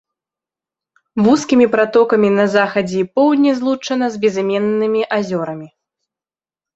Вузкімі 1.25 1.67
пратокамі 1.75 2.29
на 2.37 2.45
захадзе 2.55 2.97
і 3.01 3.05
поўдні 3.19 3.51
злучана 3.59 4.05
з 4.15 4.23
безыменнымі 4.23 5.01
азёрамі. 5.19 5.67